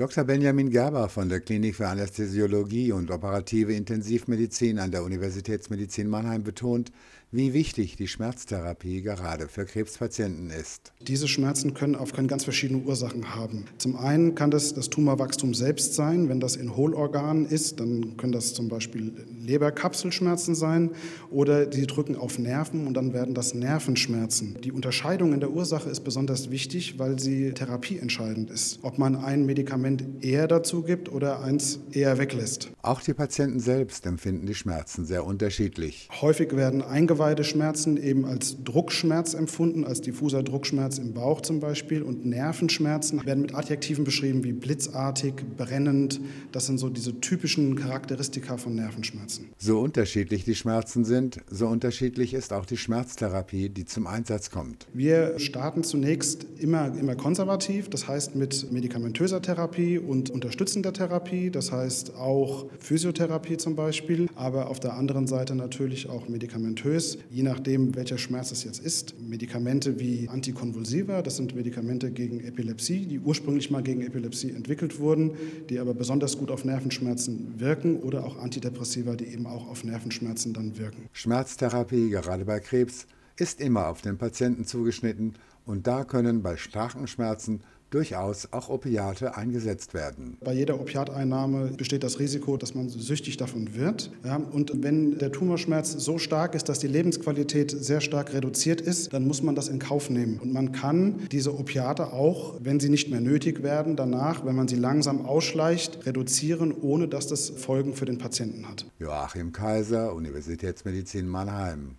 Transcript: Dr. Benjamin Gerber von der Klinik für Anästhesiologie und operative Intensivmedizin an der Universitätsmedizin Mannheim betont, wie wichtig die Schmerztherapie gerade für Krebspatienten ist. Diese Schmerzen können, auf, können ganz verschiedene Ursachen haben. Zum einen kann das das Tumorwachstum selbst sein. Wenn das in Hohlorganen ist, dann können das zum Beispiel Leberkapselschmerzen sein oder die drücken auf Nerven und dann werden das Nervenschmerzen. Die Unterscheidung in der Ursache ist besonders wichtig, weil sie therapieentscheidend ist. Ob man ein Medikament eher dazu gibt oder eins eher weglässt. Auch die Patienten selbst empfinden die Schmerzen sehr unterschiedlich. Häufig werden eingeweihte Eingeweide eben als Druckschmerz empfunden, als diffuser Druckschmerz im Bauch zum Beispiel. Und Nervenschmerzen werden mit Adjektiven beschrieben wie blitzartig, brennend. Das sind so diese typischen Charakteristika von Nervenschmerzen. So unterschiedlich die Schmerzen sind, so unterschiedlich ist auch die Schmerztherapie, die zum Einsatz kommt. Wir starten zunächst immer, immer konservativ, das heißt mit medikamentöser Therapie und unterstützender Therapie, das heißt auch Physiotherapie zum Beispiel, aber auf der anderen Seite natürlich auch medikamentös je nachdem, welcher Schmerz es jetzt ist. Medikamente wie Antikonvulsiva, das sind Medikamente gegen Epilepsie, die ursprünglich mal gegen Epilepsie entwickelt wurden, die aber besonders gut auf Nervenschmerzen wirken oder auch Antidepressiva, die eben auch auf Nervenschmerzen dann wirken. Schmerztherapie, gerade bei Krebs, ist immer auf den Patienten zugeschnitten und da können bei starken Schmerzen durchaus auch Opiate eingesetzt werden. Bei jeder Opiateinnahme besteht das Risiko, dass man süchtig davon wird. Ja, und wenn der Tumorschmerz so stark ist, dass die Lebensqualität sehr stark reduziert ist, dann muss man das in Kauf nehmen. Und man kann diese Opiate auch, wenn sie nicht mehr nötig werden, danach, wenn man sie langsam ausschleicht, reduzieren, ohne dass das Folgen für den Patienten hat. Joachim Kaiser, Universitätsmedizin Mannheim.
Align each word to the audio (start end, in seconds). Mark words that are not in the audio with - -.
Dr. 0.00 0.24
Benjamin 0.24 0.70
Gerber 0.70 1.10
von 1.10 1.28
der 1.28 1.40
Klinik 1.40 1.76
für 1.76 1.86
Anästhesiologie 1.86 2.90
und 2.90 3.10
operative 3.10 3.74
Intensivmedizin 3.74 4.78
an 4.78 4.92
der 4.92 5.04
Universitätsmedizin 5.04 6.08
Mannheim 6.08 6.42
betont, 6.42 6.90
wie 7.32 7.52
wichtig 7.52 7.96
die 7.96 8.08
Schmerztherapie 8.08 9.02
gerade 9.02 9.46
für 9.46 9.64
Krebspatienten 9.64 10.50
ist. 10.50 10.92
Diese 11.00 11.28
Schmerzen 11.28 11.74
können, 11.74 11.94
auf, 11.94 12.12
können 12.12 12.26
ganz 12.28 12.44
verschiedene 12.44 12.80
Ursachen 12.80 13.34
haben. 13.34 13.66
Zum 13.78 13.96
einen 13.96 14.34
kann 14.34 14.50
das 14.50 14.74
das 14.74 14.88
Tumorwachstum 14.90 15.54
selbst 15.54 15.94
sein. 15.94 16.28
Wenn 16.28 16.40
das 16.40 16.56
in 16.56 16.76
Hohlorganen 16.76 17.46
ist, 17.46 17.78
dann 17.78 18.16
können 18.16 18.32
das 18.32 18.54
zum 18.54 18.68
Beispiel 18.68 19.12
Leberkapselschmerzen 19.44 20.54
sein 20.54 20.90
oder 21.30 21.66
die 21.66 21.86
drücken 21.86 22.16
auf 22.16 22.38
Nerven 22.38 22.86
und 22.86 22.94
dann 22.94 23.12
werden 23.12 23.34
das 23.34 23.54
Nervenschmerzen. 23.54 24.56
Die 24.64 24.72
Unterscheidung 24.72 25.32
in 25.32 25.40
der 25.40 25.52
Ursache 25.52 25.88
ist 25.88 26.00
besonders 26.00 26.50
wichtig, 26.50 26.98
weil 26.98 27.20
sie 27.20 27.52
therapieentscheidend 27.52 28.50
ist. 28.50 28.80
Ob 28.82 28.98
man 28.98 29.14
ein 29.14 29.46
Medikament 29.46 29.89
eher 30.20 30.48
dazu 30.48 30.82
gibt 30.82 31.10
oder 31.10 31.42
eins 31.42 31.80
eher 31.92 32.18
weglässt. 32.18 32.70
Auch 32.82 33.00
die 33.00 33.14
Patienten 33.14 33.60
selbst 33.60 34.06
empfinden 34.06 34.46
die 34.46 34.54
Schmerzen 34.54 35.04
sehr 35.04 35.24
unterschiedlich. 35.24 36.08
Häufig 36.20 36.56
werden 36.56 36.82
eingeweihte 36.82 37.44
Eingeweide 37.44 38.00
eben 38.02 38.24
als 38.24 38.62
Druckschmerz 38.64 39.34
empfunden, 39.34 39.84
als 39.84 40.00
diffuser 40.00 40.42
Druckschmerz 40.42 40.98
im 40.98 41.14
Bauch 41.14 41.40
zum 41.40 41.60
Beispiel. 41.60 42.02
Und 42.02 42.24
Nervenschmerzen 42.24 43.24
werden 43.24 43.42
mit 43.42 43.54
Adjektiven 43.54 44.04
beschrieben 44.04 44.44
wie 44.44 44.52
blitzartig, 44.52 45.34
brennend. 45.56 46.20
Das 46.52 46.66
sind 46.66 46.78
so 46.78 46.88
diese 46.88 47.20
typischen 47.20 47.76
Charakteristika 47.76 48.56
von 48.56 48.74
Nervenschmerzen. 48.74 49.50
So 49.58 49.80
unterschiedlich 49.80 50.44
die 50.44 50.54
Schmerzen 50.54 51.04
sind, 51.04 51.40
so 51.50 51.68
unterschiedlich 51.68 52.34
ist 52.34 52.52
auch 52.52 52.66
die 52.66 52.76
Schmerztherapie, 52.76 53.68
die 53.68 53.84
zum 53.84 54.06
Einsatz 54.06 54.50
kommt. 54.50 54.86
Wir 54.92 55.38
starten 55.38 55.82
zunächst 55.82 56.46
immer, 56.58 56.96
immer 56.98 57.16
konservativ, 57.16 57.88
das 57.88 58.08
heißt 58.08 58.34
mit 58.36 58.70
medikamentöser 58.72 59.42
Therapie 59.80 59.98
und 59.98 60.30
unterstützender 60.30 60.92
Therapie, 60.92 61.50
das 61.50 61.72
heißt 61.72 62.14
auch 62.16 62.66
Physiotherapie 62.80 63.56
zum 63.56 63.76
Beispiel, 63.76 64.28
aber 64.34 64.68
auf 64.68 64.78
der 64.78 64.94
anderen 64.94 65.26
Seite 65.26 65.54
natürlich 65.54 66.08
auch 66.08 66.28
medikamentös 66.28 67.18
je 67.30 67.42
nachdem, 67.42 67.94
welcher 67.94 68.18
Schmerz 68.18 68.50
es 68.52 68.64
jetzt 68.64 68.80
ist. 68.80 69.14
Medikamente 69.20 69.98
wie 69.98 70.28
Antikonvulsiva, 70.28 71.22
das 71.22 71.36
sind 71.36 71.54
Medikamente 71.54 72.10
gegen 72.10 72.40
Epilepsie, 72.40 73.06
die 73.06 73.20
ursprünglich 73.20 73.70
mal 73.70 73.82
gegen 73.82 74.02
Epilepsie 74.02 74.50
entwickelt 74.50 74.98
wurden, 74.98 75.32
die 75.68 75.78
aber 75.78 75.94
besonders 75.94 76.36
gut 76.36 76.50
auf 76.50 76.64
Nervenschmerzen 76.64 77.54
wirken 77.58 78.00
oder 78.00 78.24
auch 78.24 78.38
Antidepressiva, 78.38 79.16
die 79.16 79.26
eben 79.26 79.46
auch 79.46 79.68
auf 79.68 79.84
Nervenschmerzen 79.84 80.52
dann 80.52 80.76
wirken. 80.78 81.08
Schmerztherapie, 81.12 82.10
gerade 82.10 82.44
bei 82.44 82.60
Krebs, 82.60 83.06
ist 83.36 83.60
immer 83.60 83.88
auf 83.88 84.02
den 84.02 84.18
Patienten 84.18 84.66
zugeschnitten 84.66 85.34
und 85.64 85.86
da 85.86 86.04
können 86.04 86.42
bei 86.42 86.56
starken 86.56 87.06
Schmerzen 87.06 87.62
durchaus 87.90 88.48
auch 88.52 88.68
Opiate 88.68 89.36
eingesetzt 89.36 89.94
werden. 89.94 90.36
Bei 90.40 90.52
jeder 90.52 90.80
Opiateinnahme 90.80 91.72
besteht 91.76 92.02
das 92.02 92.18
Risiko, 92.18 92.56
dass 92.56 92.74
man 92.74 92.88
süchtig 92.88 93.36
davon 93.36 93.74
wird. 93.74 94.10
Ja, 94.24 94.36
und 94.36 94.82
wenn 94.82 95.18
der 95.18 95.32
Tumorschmerz 95.32 95.92
so 95.92 96.18
stark 96.18 96.54
ist, 96.54 96.68
dass 96.68 96.78
die 96.78 96.86
Lebensqualität 96.86 97.70
sehr 97.70 98.00
stark 98.00 98.32
reduziert 98.32 98.80
ist, 98.80 99.12
dann 99.12 99.26
muss 99.26 99.42
man 99.42 99.54
das 99.54 99.68
in 99.68 99.78
Kauf 99.78 100.10
nehmen. 100.10 100.38
Und 100.38 100.52
man 100.52 100.72
kann 100.72 101.28
diese 101.32 101.58
Opiate 101.58 102.12
auch, 102.12 102.54
wenn 102.60 102.80
sie 102.80 102.88
nicht 102.88 103.10
mehr 103.10 103.20
nötig 103.20 103.62
werden, 103.62 103.96
danach, 103.96 104.44
wenn 104.44 104.54
man 104.54 104.68
sie 104.68 104.76
langsam 104.76 105.26
ausschleicht, 105.26 106.06
reduzieren, 106.06 106.72
ohne 106.80 107.08
dass 107.08 107.26
das 107.26 107.50
Folgen 107.50 107.94
für 107.94 108.04
den 108.04 108.18
Patienten 108.18 108.68
hat. 108.68 108.86
Joachim 108.98 109.52
Kaiser, 109.52 110.14
Universitätsmedizin 110.14 111.26
Mannheim. 111.26 111.96